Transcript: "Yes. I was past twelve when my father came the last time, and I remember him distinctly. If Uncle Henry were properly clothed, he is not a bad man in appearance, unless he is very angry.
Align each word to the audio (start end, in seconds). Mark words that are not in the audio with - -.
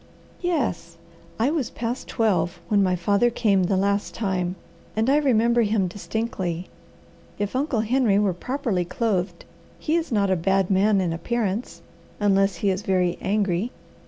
"Yes. 0.41 0.97
I 1.37 1.51
was 1.51 1.69
past 1.69 2.07
twelve 2.07 2.59
when 2.69 2.81
my 2.81 2.95
father 2.95 3.29
came 3.29 3.65
the 3.65 3.77
last 3.77 4.15
time, 4.15 4.55
and 4.95 5.07
I 5.11 5.17
remember 5.17 5.61
him 5.61 5.87
distinctly. 5.87 6.69
If 7.37 7.55
Uncle 7.55 7.81
Henry 7.81 8.17
were 8.17 8.33
properly 8.33 8.83
clothed, 8.83 9.45
he 9.77 9.95
is 9.95 10.11
not 10.11 10.31
a 10.31 10.35
bad 10.35 10.71
man 10.71 11.01
in 11.01 11.13
appearance, 11.13 11.83
unless 12.19 12.55
he 12.55 12.71
is 12.71 12.81
very 12.81 13.19
angry. 13.21 13.69